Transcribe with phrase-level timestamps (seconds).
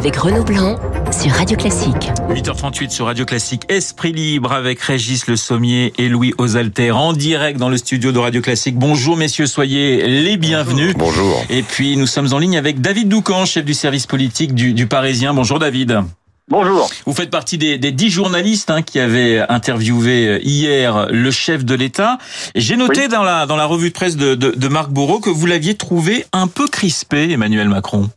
[0.00, 0.76] avec Renaud Blanc
[1.12, 2.10] sur Radio Classique.
[2.30, 3.64] 8h38 sur Radio Classique.
[3.68, 8.18] Esprit libre avec Régis Le Sommier et Louis Osalter en direct dans le studio de
[8.18, 8.76] Radio Classique.
[8.76, 10.94] Bonjour messieurs, soyez les bienvenus.
[10.96, 11.44] Bonjour.
[11.50, 14.86] Et puis nous sommes en ligne avec David Doucan, chef du service politique du, du
[14.86, 15.34] Parisien.
[15.34, 15.98] Bonjour David.
[16.48, 16.88] Bonjour.
[17.04, 21.74] Vous faites partie des, des dix journalistes hein, qui avaient interviewé hier le chef de
[21.74, 22.16] l'État.
[22.54, 23.08] J'ai noté Oui.
[23.08, 25.74] dans la dans la revue de presse de, de, de Marc Bourreau que vous l'aviez
[25.74, 28.08] trouvé un peu crispé, Emmanuel Macron.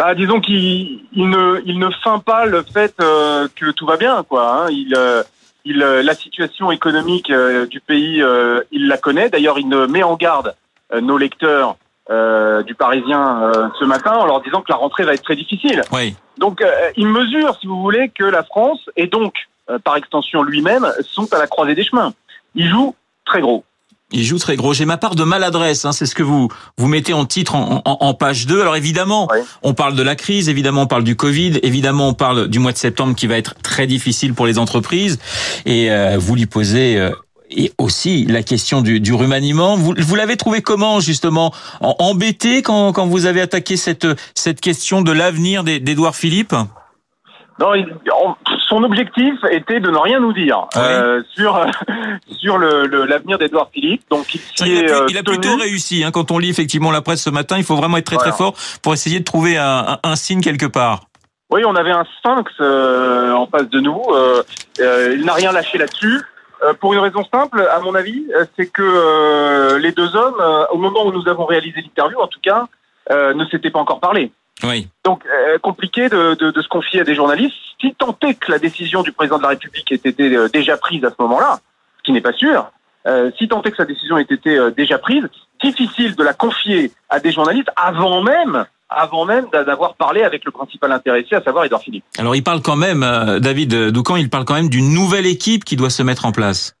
[0.00, 3.98] Bah, disons qu'il il ne, il ne feint pas le fait euh, que tout va
[3.98, 4.64] bien, quoi.
[4.64, 4.68] hein.
[4.70, 5.22] Il, euh,
[5.66, 9.28] il, euh, la situation économique euh, du pays, euh, il la connaît.
[9.28, 10.54] D'ailleurs, il ne met en garde
[10.94, 11.76] euh, nos lecteurs
[12.08, 15.36] euh, du Parisien euh, ce matin en leur disant que la rentrée va être très
[15.36, 15.82] difficile.
[15.92, 16.16] Oui.
[16.38, 19.34] Donc, euh, il mesure, si vous voulez, que la France et donc,
[19.68, 22.14] euh, par extension lui-même, sont à la croisée des chemins.
[22.54, 22.94] Il joue
[23.26, 23.64] très gros.
[24.12, 24.74] Il joue très gros.
[24.74, 27.80] J'ai ma part de maladresse, hein, c'est ce que vous vous mettez en titre en,
[27.84, 28.60] en- en page 2.
[28.60, 29.38] Alors évidemment, Oui.
[29.62, 32.72] on parle de la crise, évidemment on parle du Covid, évidemment on parle du mois
[32.72, 35.18] de septembre qui va être très difficile pour les entreprises.
[35.64, 37.10] Et euh, vous lui posez euh,
[37.52, 39.76] et aussi la question du, du remaniement.
[39.76, 44.60] Vous, vous l'avez trouvé comment justement En- Embêté quand, quand vous avez attaqué cette, cette
[44.60, 46.54] question de l'avenir d'Édouard Philippe?
[47.60, 47.86] Non, il-
[48.24, 48.36] en-
[48.70, 50.80] son objectif était de ne rien nous dire Oui.
[50.82, 51.60] euh, sur
[52.38, 54.02] sur le le- l'avenir d'Edouard Philippe.
[54.10, 56.02] Donc il il a, est pu- euh, il a plutôt réussi.
[56.04, 58.30] Hein, quand on lit effectivement la presse ce matin, il faut vraiment être très Voilà.
[58.30, 61.00] très fort pour essayer de trouver un, un- un signe quelque part.
[61.50, 64.00] Oui, on avait un sphinx euh, en face de nous.
[64.12, 64.42] Euh,
[64.80, 66.20] euh, il n'a rien lâché là-dessus.
[66.62, 70.36] Euh, pour une raison simple, à mon avis, euh, c'est que euh, les deux hommes,
[70.40, 72.66] euh, au moment où nous avons réalisé l'interview, en tout cas,
[73.10, 74.30] euh, ne s'étaient pas encore parlé.
[74.64, 74.88] Oui.
[75.04, 77.54] Donc, euh, compliqué de, de, de se confier à des journalistes.
[77.80, 80.76] Si tant est que la décision du président de la République ait été euh, déjà
[80.76, 81.58] prise à ce moment-là,
[81.98, 82.70] ce qui n'est pas sûr,
[83.06, 85.24] euh, si tant est que sa décision ait été déjà prise,
[85.62, 90.44] difficile de la confier à des journalistes avant même, avant même d'a- d'avoir parlé avec
[90.44, 92.04] le principal intéressé, à savoir Edouard Philippe.
[92.18, 95.64] Alors il parle quand même, euh, David Doucan, il parle quand même d'une nouvelle équipe
[95.64, 96.76] qui doit se mettre en place.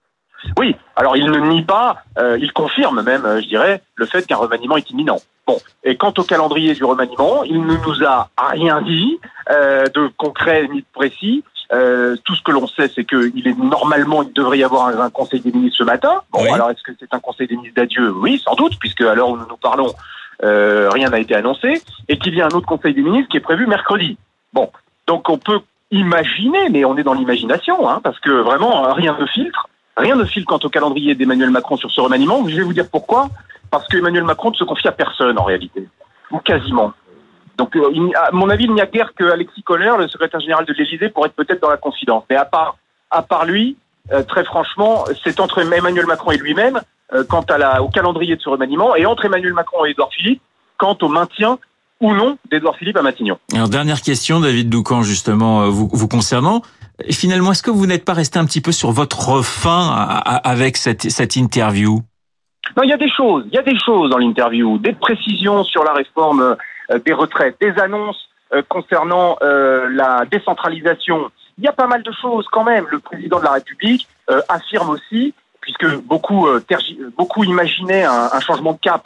[0.58, 4.36] Oui, alors il ne nie pas, euh, il confirme même, je dirais, le fait qu'un
[4.36, 5.20] remaniement est imminent.
[5.50, 9.18] Bon, et quant au calendrier du remaniement, il ne nous a rien dit
[9.50, 11.42] euh, de concret ni de précis.
[11.72, 15.00] Euh, tout ce que l'on sait, c'est qu'il est normalement, il devrait y avoir un,
[15.00, 16.22] un conseil des ministres ce matin.
[16.32, 16.50] Bon, Oui.
[16.50, 18.12] alors est-ce que c'est un conseil des ministres d'adieu?
[18.12, 19.92] Oui, sans doute, puisque à l'heure où nous nous parlons,
[20.44, 23.36] euh, rien n'a été annoncé, et qu'il y a un autre conseil des ministres qui
[23.38, 24.18] est prévu mercredi.
[24.52, 24.70] Bon,
[25.08, 29.26] donc on peut imaginer, mais on est dans l'imagination, hein, parce que vraiment rien ne
[29.26, 29.68] filtre.
[29.96, 32.46] Rien ne file quant au calendrier d'Emmanuel Macron sur ce remaniement.
[32.48, 33.28] Je vais vous dire pourquoi.
[33.70, 35.86] Parce que Emmanuel Macron ne se confie à personne en réalité,
[36.30, 36.92] ou quasiment.
[37.56, 40.64] Donc, euh, à mon avis, il n'y a guère que Alexis Kohler, le secrétaire général
[40.64, 42.24] de l'Élysée, pour être peut-être dans la confidence.
[42.30, 42.76] Mais à part,
[43.10, 43.76] à part lui,
[44.12, 46.80] euh, très franchement, c'est entre Emmanuel Macron et lui-même
[47.12, 50.10] euh, quant à la, au calendrier de ce remaniement, et entre Emmanuel Macron et Édouard
[50.12, 50.40] Philippe
[50.78, 51.58] quant au maintien
[52.00, 53.38] ou non d'Édouard Philippe à Matignon.
[53.52, 56.62] Alors dernière question, David Doucan, justement, vous, vous concernant.
[57.10, 59.42] Finalement, est-ce que vous n'êtes pas resté un petit peu sur votre
[59.90, 62.00] à- avec cette, cette interview?
[62.76, 65.64] Non, il y a des choses, il y a des choses dans l'interview, des précisions
[65.64, 66.56] sur la réforme
[66.90, 71.30] euh, des retraites, des annonces euh, concernant euh, la décentralisation.
[71.58, 72.86] Il y a pas mal de choses quand même.
[72.90, 74.08] Le président de la République
[74.48, 76.46] affirme aussi, puisque beaucoup
[77.18, 79.02] beaucoup imaginaient un, un changement de cap,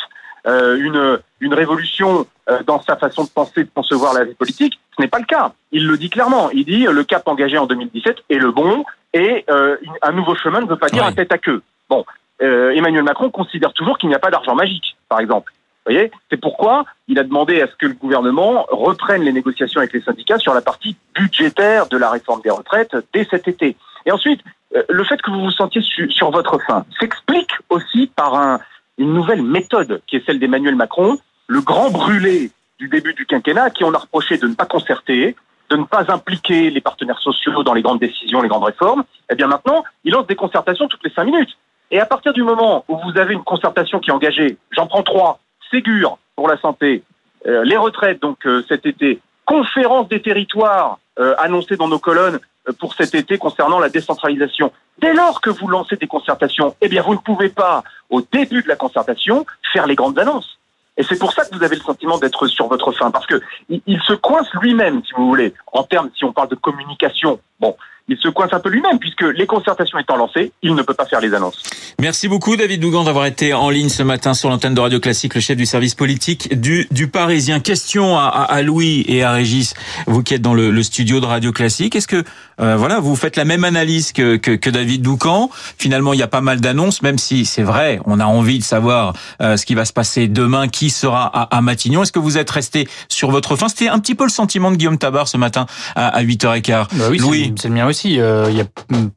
[0.47, 2.27] une une révolution
[2.67, 4.79] dans sa façon de penser, de concevoir la vie politique.
[4.97, 5.53] Ce n'est pas le cas.
[5.73, 6.51] Il le dit clairement.
[6.51, 10.61] Il dit le cap engagé en 2017 est le bon et euh, un nouveau chemin
[10.61, 11.63] ne veut pas dire un tête à queue.
[11.89, 12.05] Bon,
[12.41, 15.53] Emmanuel Macron considère toujours qu'il n'y a pas d'argent magique, par exemple.
[15.87, 19.93] Voyez C'est pourquoi il a demandé à ce que le gouvernement reprenne les négociations avec
[19.93, 23.77] les syndicats sur la partie budgétaire de la réforme des retraites dès cet été.
[24.07, 24.41] Et ensuite,
[24.75, 28.61] euh, le fait que vous vous sentiez su- sur votre faim s'explique aussi par un-
[28.99, 31.19] une nouvelle méthode qui est celle d'Emmanuel Macron,
[31.49, 35.37] le grand brûlé du début du quinquennat, qui on a reproché de ne pas concerter,
[35.71, 39.05] de ne pas impliquer les partenaires sociaux dans les grandes décisions, les grandes réformes.
[39.31, 41.57] Eh bien maintenant, il lance des concertations toutes les cinq minutes.
[41.91, 45.03] Et à partir du moment où vous avez une concertation qui est engagée, j'en prends
[45.03, 45.41] trois,
[45.71, 47.03] Ségur pour la santé,
[47.47, 52.39] euh, les retraites donc euh, cet été, conférence des territoires euh, annoncée dans nos colonnes
[52.69, 54.73] euh, pour cet été concernant la décentralisation.
[54.99, 58.63] Dès lors que vous lancez des concertations, eh bien vous ne pouvez pas, au début
[58.63, 60.59] de la concertation, faire les grandes annonces.
[60.97, 63.41] Et c'est pour ça que vous avez le sentiment d'être sur votre fin, parce que
[63.69, 67.41] il, il se coince lui-même, si vous voulez, en termes, si on parle de communication.
[67.59, 67.77] Bon,
[68.09, 71.07] il se coince un peu lui-même, puisque les concertations étant lancées, il ne peut pas
[71.07, 71.63] faire les annonces.
[72.01, 75.35] Merci beaucoup David Dougan d'avoir été en ligne ce matin sur l'antenne de Radio Classique,
[75.35, 77.61] le chef du service politique du, du Parisien.
[77.61, 79.73] Question à, à, Louis et à Régis,
[80.07, 81.97] vous qui êtes dans le, le studio de Radio Classique.
[81.97, 82.25] Est-ce que
[82.61, 86.23] euh, voilà, vous faites la même analyse que, que, que David Doucan Finalement, il y
[86.23, 89.65] a pas mal d'annonces, même si c'est vrai, on a envie de savoir euh, ce
[89.65, 92.03] qui va se passer demain, qui sera à, à Matignon.
[92.03, 94.77] Est-ce que vous êtes resté sur votre fin C'était un petit peu le sentiment de
[94.77, 95.65] Guillaume Tabar ce matin
[95.97, 96.87] à, à 8h15.
[96.93, 98.19] Bah oui, Louis, c'est le mien aussi.
[98.19, 98.67] Euh, il y a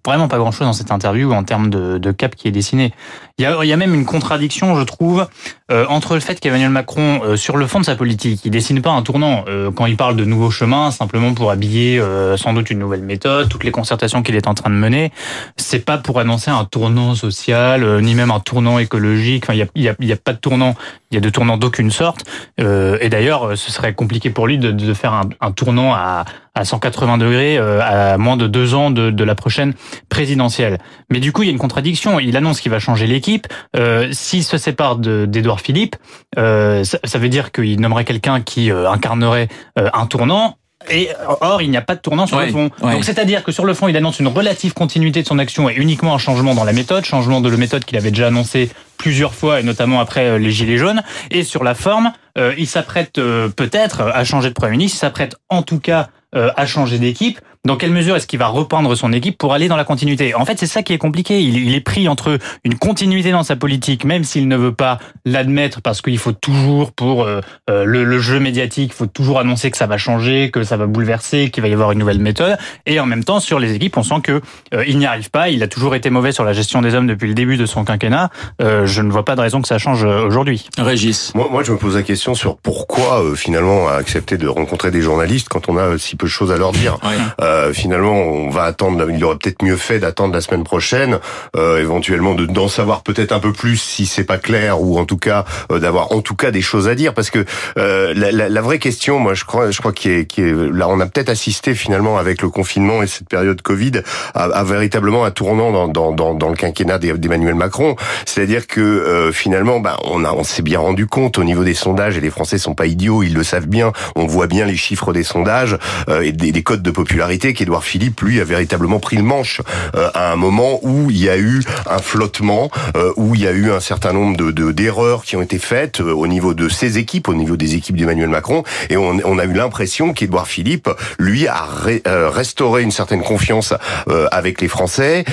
[0.06, 2.94] vraiment pas grand-chose dans cette interview en termes de, cap qui est dessiné.
[3.40, 5.28] Il y a même une contradiction, je trouve,
[5.72, 8.82] euh, entre le fait qu'Emmanuel Macron, euh, sur le fond de sa politique, il dessine
[8.82, 9.44] pas un tournant.
[9.48, 13.02] Euh, quand il parle de nouveaux chemins, simplement pour habiller euh, sans doute une nouvelle
[13.02, 15.12] méthode, toutes les concertations qu'il est en train de mener,
[15.58, 19.44] c'est pas pour annoncer un tournant social, euh, ni même un tournant écologique.
[19.46, 20.76] Enfin, il y a, il y a, y a pas de tournant.
[21.12, 22.26] Il y a de tournant d'aucune sorte.
[22.58, 26.66] et d'ailleurs, ce serait compliqué pour lui de, de faire un, un tournant à, à
[26.66, 29.74] 180 degrés à moins de deux ans de, de la prochaine
[30.10, 30.80] présidentielle.
[31.10, 32.20] Mais du coup, il y a une contradiction.
[32.20, 33.48] Il annonce qu'il va changer l'équipe.
[33.78, 35.96] Euh, S'il se sépare d'Edouard Philippe,
[36.38, 40.58] euh, ça, ça, veut dire qu'il nommerait quelqu'un qui euh, incarnerait un tournant.
[40.90, 41.10] Et
[41.42, 42.70] or, il n'y a pas de tournant sur ouais, le fond.
[42.82, 42.94] ouais.
[42.94, 45.74] Donc, c'est-à-dire que sur le fond, il annonce une relative continuité de son action et
[45.74, 49.34] uniquement un changement dans la méthode, changement de la méthode qu'il avait déjà annoncé plusieurs
[49.34, 51.02] fois, et notamment après les Gilets jaunes.
[51.32, 55.00] Et sur la forme, euh, il s'apprête euh, peut-être à changer de Premier ministre, il
[55.00, 57.40] s'apprête en tout cas euh, à changer d'équipe.
[57.68, 60.34] Dans quelle mesure est-ce qu'il va repeindre son équipe pour aller dans la continuité?
[60.34, 61.42] En fait, c'est ça qui est compliqué.
[61.42, 65.00] Il, il, est pris entre une continuité dans sa politique, même s'il ne veut pas
[65.26, 69.70] l'admettre, parce qu'il faut toujours, pour euh, le, le, jeu médiatique, il faut toujours annoncer
[69.70, 72.58] que ça va changer, que ça va bouleverser, qu'il va y avoir une nouvelle méthode.
[72.86, 74.42] Et en même temps, sur les équipes, on sent que
[74.74, 75.50] euh, il n'y arrive pas.
[75.50, 77.84] Il a toujours été mauvais sur la gestion des hommes depuis le début de son
[77.84, 78.30] quinquennat.
[78.62, 80.70] Euh, je ne vois pas de raison que ça change aujourd'hui.
[80.78, 81.34] Régis.
[81.36, 85.50] Moi, moi, je me pose la question sur pourquoi finalement accepter de rencontrer des journalistes
[85.50, 86.98] quand on a si peu de choses à leur dire.
[87.04, 87.18] Ouais.
[87.58, 89.10] Euh, finalement, on va attendre.
[89.10, 91.20] Il aurait peut-être mieux fait d'attendre la semaine prochaine,
[91.56, 95.06] euh, éventuellement de d'en savoir peut-être un peu plus si c'est pas clair, ou en
[95.06, 97.46] tout cas euh, d'avoir en tout cas des choses à dire, parce que
[97.78, 100.72] euh, la, la, la, vraie question, moi, je crois, je crois qu'il est, qu est,
[100.74, 104.02] là, on a peut-être assisté finalement avec le confinement et cette période Covid
[104.34, 107.96] à, à véritablement un tournant dans, dans, dans, dans le quinquennat d'Emmanuel Macron.
[108.26, 111.74] C'est-à-dire que euh, finalement, bah, on a, on s'est bien rendu compte au niveau des
[111.74, 113.92] sondages et les Français sont pas idiots, ils le savent bien.
[114.16, 115.78] On voit bien les chiffres des sondages
[116.22, 119.62] et des, des codes de popularité qu'Édouard Philippe, lui, a véritablement pris le manche
[119.96, 123.48] euh, à un moment où il y a eu un flottement, euh, où il y
[123.48, 126.70] a eu un certain nombre de d'erreurs qui ont été faites euh, au niveau de
[126.70, 130.48] ses équipes, au niveau des équipes d'Emmanuel Macron, et on, on, a eu l'impression qu'Édouard
[130.48, 130.90] Philippe,
[131.20, 133.74] lui, a ré, euh, restauré une certaine confiance
[134.10, 135.26] euh, avec les Français.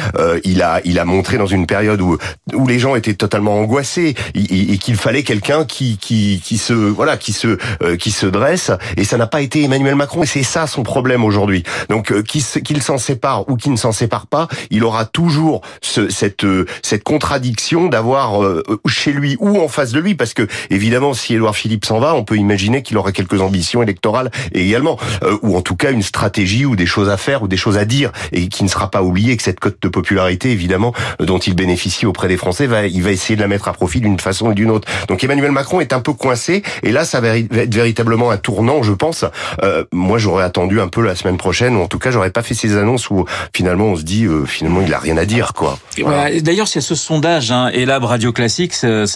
[0.44, 2.18] il a il a montré dans une période où
[2.52, 6.72] où les gens étaient totalement angoissés et, et qu'il fallait quelqu'un qui qui qui se
[6.72, 7.58] voilà qui se
[7.96, 11.24] qui se dresse, et ça n'a pas été Emmanuel Macron, et c'est ça son problème
[11.24, 11.64] aujourd'hui.
[11.94, 16.44] Donc qu'il s'en sépare ou qu'il ne s'en sépare pas, il aura toujours ce, cette
[16.82, 21.35] cette contradiction d'avoir euh, chez lui ou en face de lui, parce que évidemment, si
[21.37, 25.56] Édouard Philippe s'en va, on peut imaginer qu'il aura quelques ambitions électorales également, euh, ou
[25.56, 28.11] en tout cas une stratégie ou des choses à faire ou des choses à dire,
[28.32, 32.06] et qui ne sera pas oublié que cette cote de popularité, évidemment, dont il bénéficie
[32.06, 34.55] auprès des Français, va, il va essayer de la mettre à profit d'une façon ou
[34.55, 34.88] d'une autre.
[35.06, 38.82] Donc Emmanuel Macron est un peu coincé, et là, ça va être véritablement un tournant,
[38.82, 39.25] je pense.
[39.62, 42.54] Euh, moi, j'aurais attendu un peu la semaine prochaine, en tout cas, j'aurais pas fait
[42.54, 45.78] ces annonces où finalement on se dit euh, finalement il a rien à dire quoi.
[46.00, 46.40] Voilà.
[46.40, 49.06] D'ailleurs, il y a ce sondage hein, Elab Radio Classique, c'est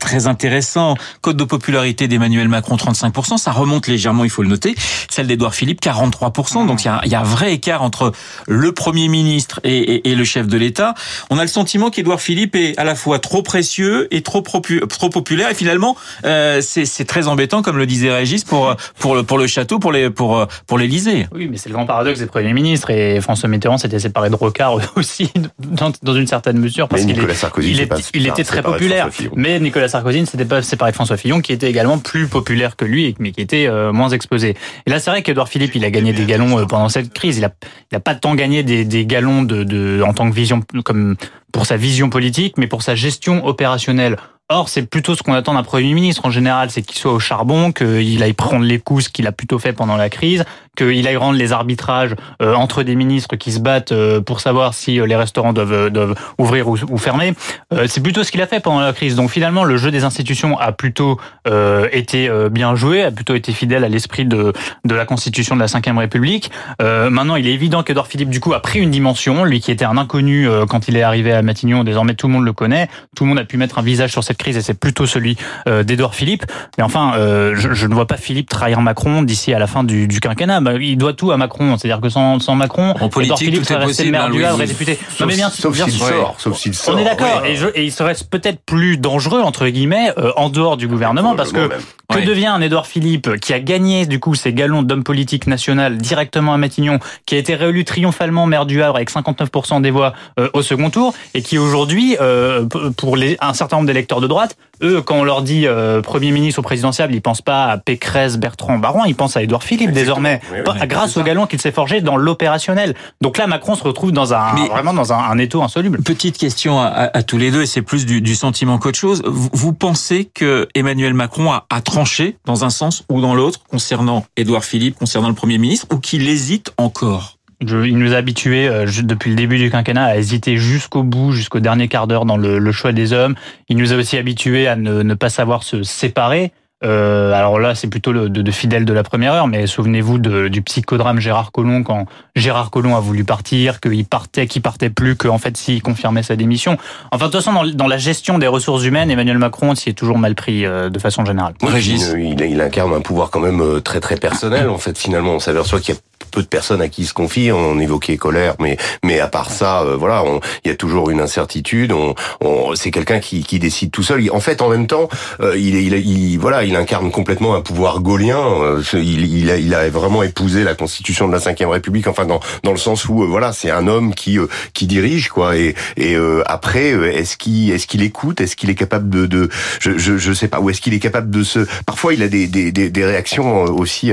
[0.00, 0.96] très intéressant.
[1.20, 4.74] Code de popularité d'Emmanuel Macron 35%, ça remonte légèrement, il faut le noter.
[5.10, 6.66] Celle d'Edouard Philippe 43%.
[6.66, 8.12] Donc il y, a, il y a un vrai écart entre
[8.46, 10.94] le Premier ministre et, et, et le chef de l'État.
[11.30, 15.08] On a le sentiment qu'Edouard Philippe est à la fois trop précieux et trop, trop
[15.08, 15.50] populaire.
[15.50, 19.46] Et finalement, euh, c'est très embêtant, comme le disait Régis, pour pour le pour le
[19.46, 21.26] château, pour les pour pour l'Élysée.
[21.32, 24.34] Oui, mais c'est le grand paradoxe des premiers ministres et François Mitterrand s'était séparé de
[24.34, 29.08] Rocard aussi dans, dans une certaine mesure parce qu'il il, est, il était très populaire.
[29.34, 32.76] Mais Nicolas Sarkozy ne s'était pas séparé de François Fillon qui était également plus populaire
[32.76, 34.56] que lui mais qui était euh, moins exposé.
[34.86, 37.38] Et là c'est vrai qu'Edouard Philippe il a gagné des galons euh, pendant cette crise.
[37.38, 37.50] Il a
[37.92, 41.16] il a pas tant gagné des, des galons de, de en tant que vision comme
[41.52, 44.16] pour sa vision politique mais pour sa gestion opérationnelle
[44.50, 47.18] Or, c'est plutôt ce qu'on attend d'un Premier ministre en général, c'est qu'il soit au
[47.18, 50.44] charbon, qu'il aille prendre les coups, ce qu'il a plutôt fait pendant la crise,
[50.76, 54.74] qu'il aille rendre les arbitrages euh, entre des ministres qui se battent euh, pour savoir
[54.74, 57.34] si euh, les restaurants doivent, doivent ouvrir ou, ou fermer.
[57.72, 59.16] Euh, c'est plutôt ce qu'il a fait pendant la crise.
[59.16, 63.52] Donc finalement, le jeu des institutions a plutôt euh, été bien joué, a plutôt été
[63.52, 64.52] fidèle à l'esprit de,
[64.84, 66.50] de la Constitution de la Ve République.
[66.80, 69.44] maintenant, il est évident qu'Edouard Philippe, du coup, a pris une dimension.
[69.44, 72.44] Lui qui était un inconnu quand il est arrivé à Matignon, désormais tout le monde
[72.44, 72.88] le connaît.
[73.16, 75.36] Tout le monde a pu mettre un visage sur cette crise et c'est plutôt celui
[75.68, 76.44] euh, d'Edouard Philippe.
[76.78, 79.84] Mais enfin, euh, je, je, ne vois pas Philippe trahir Macron d'ici à la fin
[79.84, 80.60] du, du quinquennat.
[80.64, 81.76] Bah, il doit tout à Macron.
[81.76, 84.66] C'est-à-dire que sans, sans Macron, en politique, Philippe serait resté le maire du Havre et
[84.66, 84.98] député.
[85.16, 86.94] Sauf, mais bien, sauf s'il sort, sauf s'il sort.
[86.94, 87.44] On est d'accord.
[87.44, 91.52] Et, et, il serait peut-être plus dangereux entre guillemets euh, en dehors du gouvernement parce
[91.52, 91.68] que
[92.08, 95.98] que devient un Édouard Philippe qui a gagné du coup ses galons d'homme politique national
[95.98, 100.12] directement à Matignon, qui a été réélu triomphalement maire du Havre avec 59% des voix
[100.38, 102.66] euh, au second tour et qui aujourd'hui, euh,
[102.96, 106.30] pour les, un certain nombre d'électeurs de droite, eux, quand on leur dit euh, Premier
[106.30, 109.92] ministre au présidentiel, ils pensent pas à Pécresse, Bertrand, Baron, ils pensent à Édouard Philippe
[109.92, 110.40] désormais,
[110.86, 112.94] grâce au galon qu'il s'est forgé dans l'opérationnel.
[113.20, 116.02] Donc là, Macron se retrouve dans un vraiment dans un, un, étau insoluble.
[116.02, 119.22] Petite question à, à, tous les deux, et c'est plus du, du sentiment qu'autre chose.
[119.26, 123.60] Vous, vous, pensez que Emmanuel Macron a, a tranché dans un sens ou dans l'autre
[123.68, 127.33] concernant Édouard Philippe, concernant le Premier ministre, ou qu'il hésite encore?
[127.68, 131.60] Il nous a habitués euh, depuis le début du quinquennat à hésiter jusqu'au bout, jusqu'au
[131.60, 133.34] dernier quart d'heure dans le, choix des hommes.
[133.68, 136.52] Il nous a aussi habitués à ne, pas savoir se séparer.
[136.82, 140.62] Euh, alors là, c'est plutôt de, de fidèles de la première heure, mais souvenez-vous du
[140.62, 142.06] psychodrame Gérard Collomb quand
[142.36, 146.36] Gérard Collomb a voulu partir, qu'il partait, qu'il partait plus, qu'en fait s'il confirmait sa
[146.36, 146.76] démission.
[147.10, 150.18] Enfin, de toute façon, dans, la gestion des ressources humaines, Emmanuel Macron s'y est toujours
[150.18, 151.54] mal pris euh, de façon générale.
[151.62, 154.68] il, il, incarne un pouvoir quand même très très personnel.
[154.68, 157.50] En fait, finalement, on s'aperçoit qu'il y a peu de personnes à qui se confie.
[157.52, 160.24] On évoquait colère, mais mais à part ça, euh, voilà,
[160.64, 161.92] il y a toujours une incertitude.
[161.92, 164.28] On, on c'est quelqu'un qui, qui décide tout seul.
[164.32, 165.08] En fait, en même temps,
[165.40, 168.38] euh, il, il, il, voilà, il incarne complètement un pouvoir gaulien.
[168.38, 172.06] Euh, il, il, a, il a vraiment épousé la constitution de la Ve République.
[172.06, 174.38] Enfin, dans dans le sens où voilà, c'est un homme qui
[174.72, 175.56] qui dirige quoi.
[175.56, 176.16] Et et
[176.46, 178.40] après, est-ce qu'il est-ce qu'il écoute?
[178.40, 179.48] Est-ce qu'il est capable de, de
[179.80, 180.60] je, je je sais pas.
[180.60, 183.64] Ou est-ce qu'il est capable de se Parfois, il a des des des, des réactions
[183.64, 184.12] aussi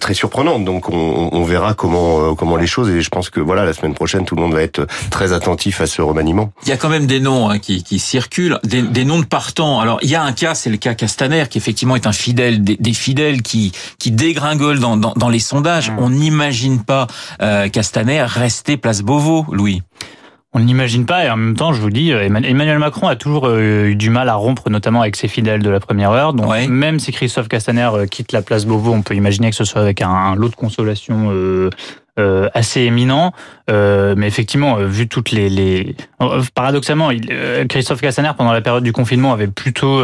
[0.00, 0.64] très surprenantes.
[0.64, 3.72] Donc on on verra comment euh, comment les choses et je pense que voilà la
[3.72, 6.52] semaine prochaine tout le monde va être très attentif à ce remaniement.
[6.64, 9.24] Il y a quand même des noms hein, qui, qui circulent, des, des, noms de
[9.24, 9.80] partants.
[9.80, 12.62] Alors il y a un cas, c'est le cas Castaner qui effectivement est un fidèle
[12.62, 15.90] des, des fidèles qui qui dégringole dans, dans, dans les sondages.
[15.90, 15.98] Mmh.
[15.98, 17.06] On n'imagine pas
[17.42, 19.82] euh, Castaner rester place Beauvau, Louis.
[20.52, 23.46] On n'imagine pas, et en même temps, je vous dis, euh, Emmanuel Macron a toujours
[23.46, 26.32] euh, eu du mal à rompre, notamment avec ses fidèles de la première heure.
[26.32, 29.62] Donc, même si Christophe Castaner euh, quitte la place Beauvau, on peut imaginer que ce
[29.62, 33.32] soit avec un, lot de consolation euh, assez éminent.
[33.70, 35.94] Euh, mais effectivement, vu toutes les, les...
[36.56, 37.28] paradoxalement, il,
[37.68, 39.98] Christophe Castaner pendant la période du confinement avait plutôt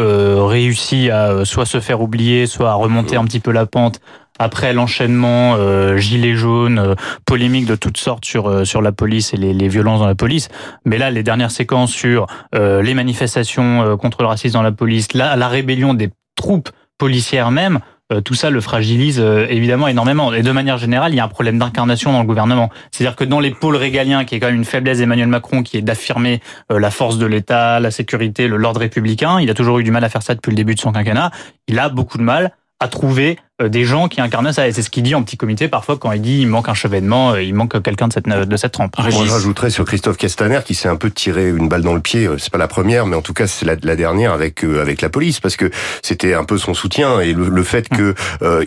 [0.47, 3.99] réussi à soit se faire oublier, soit à remonter un petit peu la pente
[4.39, 9.33] après l'enchaînement euh, gilets jaunes, euh, polémiques de toutes sortes sur euh, sur la police
[9.33, 10.49] et les, les, violences dans la police.
[10.85, 15.13] Mais là, les dernières séquences sur euh, les manifestations contre le racisme dans la police,
[15.13, 17.79] la, la rébellion des troupes policières même,
[18.23, 20.33] tout ça le fragilise évidemment énormément.
[20.33, 22.69] Et de manière générale, il y a un problème d'incarnation dans le gouvernement.
[22.91, 25.77] C'est-à-dire que dans les pôles régaliens, qui est quand même une faiblesse d'Emmanuel Macron, qui
[25.77, 29.91] est d'affirmer la force de l'État, la sécurité, l'ordre républicain, il a toujours eu du
[29.91, 31.31] mal à faire ça depuis le début de son quinquennat.
[31.67, 34.67] Il a beaucoup de mal à trouver euh, des gens qui incarnent ça.
[34.67, 36.73] Et c'est ce qu'il dit en petit comité parfois quand il dit il manque un
[36.75, 38.95] chevènement, euh, il manque quelqu'un de cette, de cette trempe.
[38.99, 41.99] Moi, je rajouterais sur Christophe Castaner qui s'est un peu tiré une balle dans le
[41.99, 42.27] pied.
[42.27, 45.01] Euh, c'est pas la première, mais en tout cas c'est la, la, dernière avec avec
[45.01, 45.71] la police parce que
[46.03, 48.13] c'était un peu son soutien et le, fait que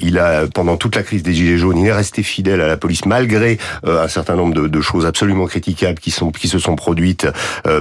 [0.00, 2.76] il a pendant toute la crise des gilets jaunes, il est resté fidèle à la
[2.76, 6.75] police malgré un certain nombre de, de, choses absolument critiquables qui sont qui se sont
[6.75, 7.28] produites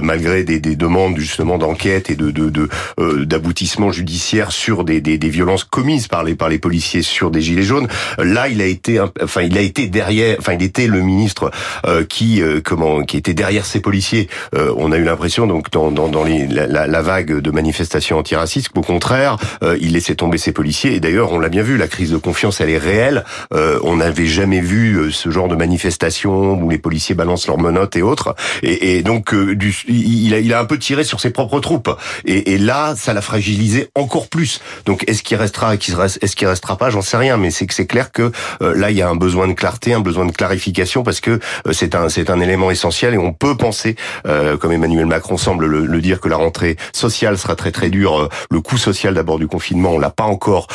[0.02, 5.18] malgré des, des demandes justement d'enquête et de de, de d'aboutissement judiciaire sur des, des,
[5.18, 7.88] des violences commises par les par les policiers sur des gilets jaunes.
[8.18, 11.50] Là, il a été, enfin, il a été derrière, enfin, il était le ministre
[11.86, 14.28] euh, qui, euh, comment, qui était derrière ces policiers.
[14.54, 18.18] Euh, on a eu l'impression, donc, dans, dans, dans les, la, la, vague de manifestations
[18.18, 19.38] antiracistes, qu'au contraire,
[19.80, 20.94] il laissait tomber ses policiers.
[20.94, 23.24] Et d'ailleurs, on l'a bien vu, la crise de confiance, elle est réelle.
[23.52, 28.02] on n'avait jamais vu ce genre de manifestation où les policiers balancent leurs menottes et
[28.02, 28.34] autres.
[28.62, 31.90] Et, et donc, du, il, a, il a un peu tiré sur ses propres troupes.
[32.26, 34.60] Et, et là, ça l'a fragilisé encore plus.
[34.84, 37.86] Donc, est-ce qu'il restera, est-ce qu'il restera pas j'en sais rien, mais c'est que c'est
[37.86, 38.32] clair que
[38.62, 41.40] euh, là il y a un besoin de clarté, un besoin de clarification parce que
[41.66, 45.36] euh, c'est un c'est un élément essentiel et on peut penser, euh, comme Emmanuel Macron
[45.36, 48.28] semble le, dire, que la rentrée sociale sera très très dure.
[48.50, 50.66] Le coût social d'abord du confinement, on l'a pas encore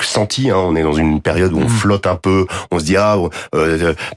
[0.00, 0.50] senti.
[0.50, 0.56] Hein.
[0.56, 1.68] on est dans une période où on mmh.
[1.68, 2.46] flotte un peu.
[2.70, 3.16] On se dit ah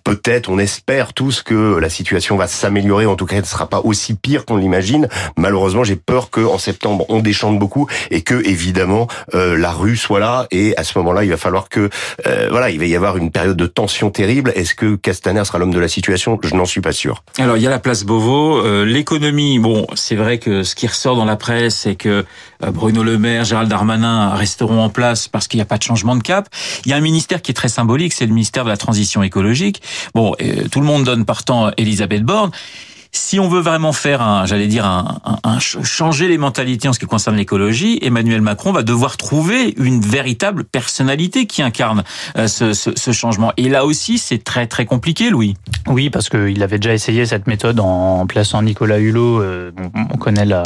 [0.03, 3.05] peut-être, on espère tous que la situation va s'améliorer.
[3.05, 5.07] En tout cas, elle ne sera pas aussi pire qu'on l'imagine.
[5.37, 10.19] Malheureusement, j'ai peur que en septembre on déchante beaucoup et que évidemment la rue soit
[10.19, 11.89] là et à ce moment-là, il va falloir que,
[12.25, 14.51] euh, voilà, il va y avoir une période de tension terrible.
[14.55, 16.39] Est-ce que Castaner sera l'homme de la situation?
[16.43, 17.23] Je n'en suis pas sûr.
[17.37, 19.59] Alors, il y a la place Beauvau, euh, l'économie.
[19.59, 22.25] Bon, c'est vrai que ce qui ressort dans la presse, c'est que
[22.63, 25.83] euh, Bruno Le Maire, Gérald Darmanin resteront en place parce qu'il n'y a pas de
[25.83, 26.47] changement de cap.
[26.85, 29.23] Il y a un ministère qui est très symbolique, c'est le ministère de la transition
[29.23, 29.81] écologique.
[30.13, 30.35] Bon,
[30.71, 32.51] tout le monde donne partant Elisabeth Borne.
[33.13, 36.99] Si on veut vraiment faire un, j'allais dire un, un, changer les mentalités en ce
[36.99, 42.03] qui concerne l'écologie, Emmanuel Macron va devoir trouver une véritable personnalité qui incarne
[42.37, 43.53] euh, ce, ce, ce changement.
[43.57, 45.55] Et là aussi, c'est très très compliqué, Louis.
[45.87, 49.41] Oui, parce qu'il avait déjà essayé cette méthode en plaçant Nicolas Hulot.
[49.41, 49.71] Euh,
[50.11, 50.63] on connaît la,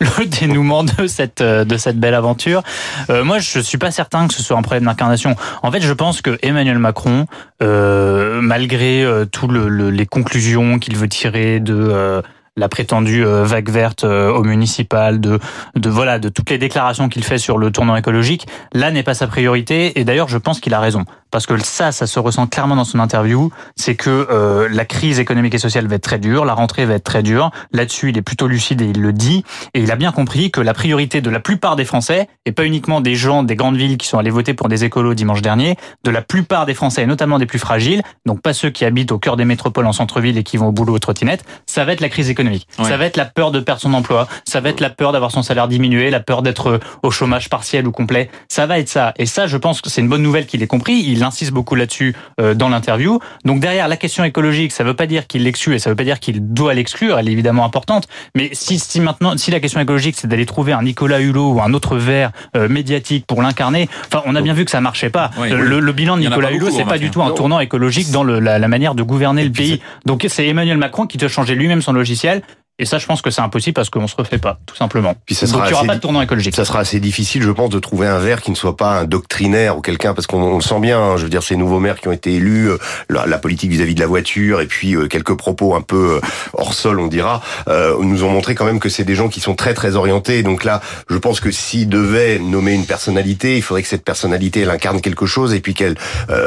[0.00, 2.62] le dénouement de cette de cette belle aventure.
[3.10, 5.36] Euh, moi, je suis pas certain que ce soit un problème d'incarnation.
[5.62, 7.26] En fait, je pense que Emmanuel Macron,
[7.62, 12.22] euh, malgré euh, tous le, les conclusions qu'il veut tirer de euh,
[12.56, 15.38] la prétendue vague verte au municipal, de,
[15.74, 19.12] de voilà, de toutes les déclarations qu'il fait sur le tournant écologique, là n'est pas
[19.12, 20.00] sa priorité.
[20.00, 22.84] Et d'ailleurs, je pense qu'il a raison parce que ça, ça se ressent clairement dans
[22.84, 26.54] son interview, c'est que euh, la crise économique et sociale va être très dure, la
[26.54, 27.50] rentrée va être très dure.
[27.72, 30.60] Là-dessus, il est plutôt lucide et il le dit, et il a bien compris que
[30.60, 33.98] la priorité de la plupart des Français, et pas uniquement des gens des grandes villes
[33.98, 37.06] qui sont allés voter pour des écolos dimanche dernier, de la plupart des Français, et
[37.06, 40.38] notamment des plus fragiles, donc pas ceux qui habitent au cœur des métropoles en centre-ville
[40.38, 42.68] et qui vont au boulot aux trottinettes, ça va être la crise économique.
[42.80, 45.30] Ça va être la peur de perdre son emploi, ça va être la peur d'avoir
[45.30, 48.30] son salaire diminué, la peur d'être au chômage partiel ou complet.
[48.48, 49.12] Ça va être ça.
[49.18, 51.02] Et ça, je pense que c'est une bonne nouvelle qu'il ait compris.
[51.06, 53.20] Il insiste beaucoup là-dessus euh, dans l'interview.
[53.44, 55.92] Donc derrière la question écologique, ça ne veut pas dire qu'il l'exclut et ça ne
[55.92, 57.18] veut pas dire qu'il doit l'exclure.
[57.18, 58.06] Elle est évidemment importante.
[58.34, 61.60] Mais si, si maintenant, si la question écologique, c'est d'aller trouver un Nicolas Hulot ou
[61.60, 65.10] un autre verre euh, médiatique pour l'incarner, enfin, on a bien vu que ça marchait
[65.10, 65.30] pas.
[65.38, 68.58] le, bilan de Nicolas Hulot, c'est pas du tout un tournant écologique dans le, la,
[68.58, 69.80] la, manière de gouverner le pays.
[70.04, 72.42] Donc c'est Emmanuel Macron qui doit changer lui-même son logiciel.
[72.78, 75.14] Et ça, je pense que c'est impossible parce qu'on se refait pas, tout simplement.
[75.24, 76.54] Puis ça sera Donc, il n'y aura pas de tournant écologique.
[76.54, 79.04] Ça sera assez difficile, je pense, de trouver un verre qui ne soit pas un
[79.04, 81.00] doctrinaire ou quelqu'un, parce qu'on le sent bien.
[81.00, 82.76] Hein, je veux dire, ces nouveaux maires qui ont été élus, euh,
[83.08, 86.20] la, politique vis-à-vis de la voiture, et puis euh, quelques propos un peu euh,
[86.52, 89.54] hors sol, on dira, nous ont montré quand même que c'est des gens qui sont
[89.54, 90.42] très très orientés.
[90.42, 94.60] Donc là, je pense que s'ils devaient nommer une personnalité, il faudrait que cette personnalité
[94.60, 95.96] elle incarne quelque chose, et puis qu'elle,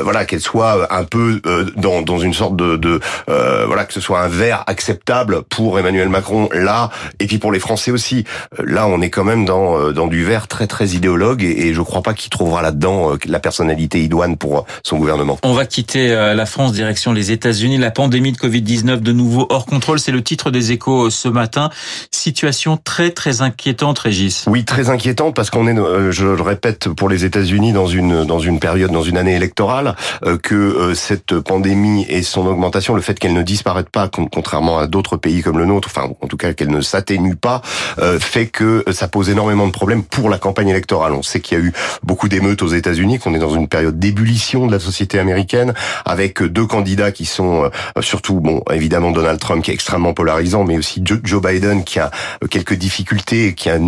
[0.04, 1.42] voilà, qu'elle soit un peu
[1.76, 6.10] dans dans une sorte de, de voilà, que ce soit un verre acceptable pour Emmanuel
[6.10, 6.19] Macron
[6.54, 8.26] là et puis pour les Français aussi.
[8.60, 11.68] Euh, là, on est quand même dans euh, dans du vert très très idéologue et,
[11.68, 15.38] et je crois pas qu'il trouvera là-dedans euh, la personnalité idoine pour son gouvernement.
[15.44, 17.78] On va quitter la France direction les États-Unis.
[17.78, 21.70] La pandémie de Covid-19 de nouveau hors contrôle, c'est le titre des Échos ce matin.
[22.12, 24.46] Situation très très inquiétante, Régis.
[24.48, 28.40] Oui, très inquiétante parce qu'on est, je le répète, pour les États-Unis dans une dans
[28.40, 29.96] une période, dans une année électorale,
[30.44, 35.18] que cette pandémie et son augmentation, le fait qu'elle ne disparaisse pas, contrairement à d'autres
[35.18, 37.62] pays comme le nôtre, enfin en tout cas qu'elle ne s'atténue pas,
[38.00, 41.13] euh, fait que ça pose énormément de problèmes pour la campagne électorale.
[41.13, 41.74] On sait qu'il y a eu
[42.04, 45.74] beaucoup d'émeutes aux États-Unis, qu'on est dans une période d'ébullition de la société américaine,
[46.06, 50.63] avec deux candidats qui sont euh, surtout, bon, évidemment Donald Trump qui est extrêmement polarisant,
[50.63, 52.12] mais aussi Joe Biden qui a
[52.43, 53.80] euh, quelques difficultés, qui a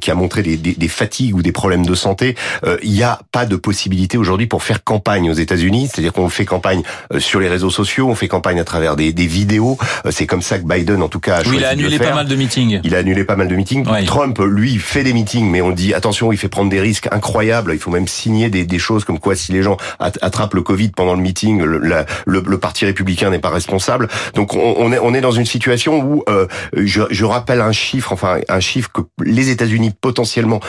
[0.00, 2.34] qui a montré des, des, fatigues ou des problèmes de santé.
[2.82, 6.44] Il n'y a pas de possibilité aujourd'hui pour faire campagne aux États-Unis, c'est-à-dire qu'on fait
[6.44, 6.82] campagne
[7.18, 9.78] sur les réseaux sociaux, on fait campagne à travers des, des vidéos.
[10.10, 12.36] C'est comme ça que Biden, en tout cas, a il a annulé pas mal de
[12.36, 12.80] meetings.
[12.84, 13.86] Il a annulé pas mal de meetings.
[14.06, 17.72] Trump, lui, fait des meetings, mais on dit attention, il fait prendre des risques incroyables.
[17.72, 20.90] Il faut même signer des, des choses comme quoi si les gens attrapent le Covid
[20.90, 24.08] pendant le meeting, le, le, parti républicain n'est pas responsable.
[24.34, 28.12] Donc on, est on est dans une situation où euh, je, je rappelle un chiffre,
[28.12, 30.60] enfin un chiffre que les États-Unis potentiellement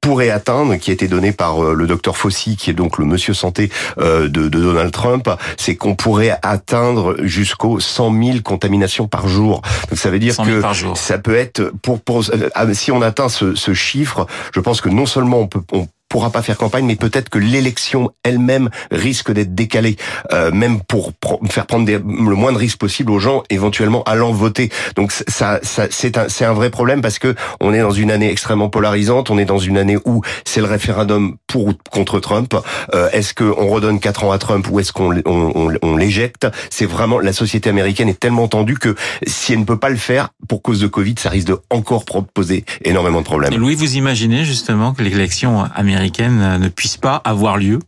[0.00, 3.04] pourrait atteindre, qui a été donné par euh, le docteur Fauci, qui est donc le
[3.04, 9.08] monsieur santé euh, de, de Donald Trump, c'est qu'on pourrait atteindre jusqu'aux 100 000 contaminations
[9.08, 9.62] par jour.
[9.88, 10.62] Donc ça veut dire que
[10.94, 14.88] ça peut être pour, pour euh, si on atteint ce, ce, chiffre, je pense que
[14.88, 19.32] non seulement on peut on pourra pas faire campagne, mais peut-être que l'élection elle-même risque
[19.32, 19.96] d'être décalée,
[20.32, 21.12] euh, même pour
[21.50, 24.70] faire prendre le moins de risques possible aux gens éventuellement allant voter.
[24.96, 28.10] Donc ça, ça c'est un, c'est un vrai problème parce que on est dans une
[28.10, 32.20] année extrêmement polarisante, on est dans une année où c'est le référendum pour ou contre
[32.20, 32.54] Trump.
[32.94, 36.46] Euh, est-ce qu'on redonne quatre ans à Trump ou est-ce qu'on on, on, l'éjecte?
[36.70, 38.94] C'est vraiment la société américaine est tellement tendue que
[39.26, 42.04] si elle ne peut pas le faire pour cause de Covid, ça risque de encore
[42.32, 43.54] poser énormément de problèmes.
[43.54, 47.80] Louis, vous imaginez justement que l'élection américaine américaine ne puisse pas avoir lieu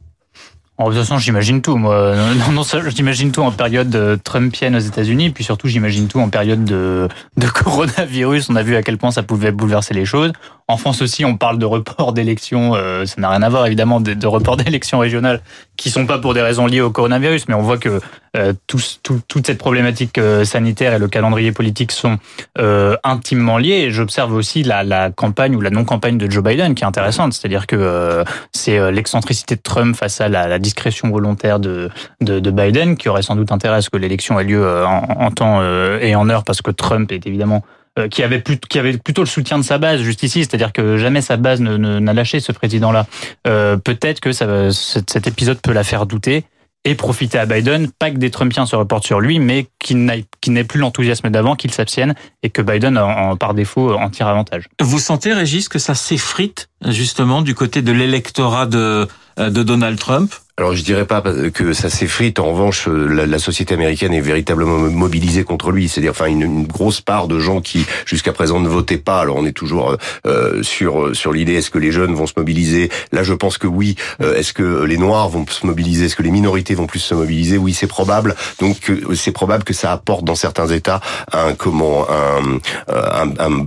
[0.80, 1.76] en de toute façon, j'imagine tout.
[1.76, 6.20] Moi, non, non, j'imagine tout en période euh, trumpienne aux États-Unis, puis surtout, j'imagine tout
[6.20, 8.48] en période de, de coronavirus.
[8.48, 10.32] On a vu à quel point ça pouvait bouleverser les choses.
[10.70, 12.76] En France aussi, on parle de report d'élections.
[12.76, 15.42] Euh, ça n'a rien à voir évidemment de, de report d'élections régionales
[15.80, 18.00] qui sont pas pour des raisons liées au coronavirus, mais on voit que
[18.36, 22.18] euh, tout, toute cette problématique euh, sanitaire et le calendrier politique sont
[22.58, 23.90] euh, intimement liés.
[23.90, 28.22] J'observe aussi la, campagne ou la non-campagne de Joe Biden qui est intéressante, c'est-à-dire que
[28.52, 31.88] c'est l'excentricité de Trump face à la, discrétion volontaire de,
[32.20, 35.30] de, de, Biden qui aurait sans doute intérêt à ce que l'élection ait lieu en,
[35.30, 35.62] temps
[36.00, 37.64] et en heure, parce que Trump est évidemment
[38.10, 40.96] qui avait, plus, qui avait plutôt le soutien de sa base juste ici, c'est-à-dire que
[40.96, 43.06] jamais sa base n'a lâché ce président-là.
[43.46, 46.44] Euh, Peut-être que ça, cet épisode peut la faire douter.
[46.86, 50.64] et profiter à Biden, pas que des Trumpiens se reportent sur lui, mais qu'il n'ait
[50.64, 54.64] plus l'enthousiasme d'avant, qu'il s'abstienne et que Biden, en, par défaut, en tire avantage.
[54.80, 60.32] Vous sentez, Régis, que ça s'effrite justement du côté de l'électorat de, de Donald Trump?
[60.60, 61.22] Alors je dirais pas
[61.54, 62.38] que ça s'effrite.
[62.38, 65.88] En revanche, la, société américaine est véritablement mobilisée contre lui.
[65.88, 69.20] C'est-à-dire, enfin, une, grosse part de gens qui jusqu'à présent ne votaient pas.
[69.20, 69.96] Alors on est toujours
[70.26, 72.90] euh, sur sur l'idée est-ce que les jeunes vont se mobiliser?
[73.10, 73.96] Là, je pense que oui.
[74.20, 76.04] Euh, est-ce que les Noirs vont se mobiliser?
[76.04, 77.56] Est-ce que les minorités vont plus se mobiliser?
[77.56, 78.36] Oui, c'est probable.
[78.60, 81.00] Donc c'est probable que ça apporte dans certains États
[81.32, 83.66] un comment un, un, un,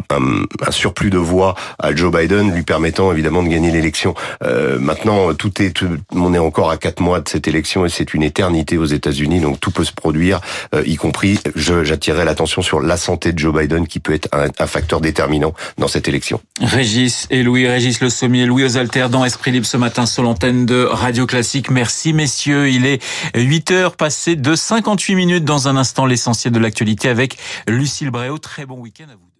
[0.62, 4.14] un surplus de voix à Joe Biden, lui permettant évidemment de gagner l'élection.
[4.44, 7.90] Euh, maintenant, tout est, tout, on est encore à quatre mois de cette élection et
[7.90, 10.42] c'est une éternité aux États-Unis, donc tout peut se produire,
[10.76, 14.68] euh, y compris, j'attirerai l'attention sur la santé de Joe Biden qui peut être un,
[14.68, 16.42] facteur déterminant dans cette élection.
[16.62, 20.66] Régis et Louis, Régis Le Sommier, Louis Osalter dans Esprit Libre ce matin sur l'antenne
[20.66, 21.72] de Radio Classique.
[21.72, 23.02] Merci messieurs, il est
[23.34, 28.40] 8 heures passées de 58 minutes dans un instant l'essentiel de l'actualité avec Lucille Bréau.
[28.40, 29.33] Très bon week-end à vous.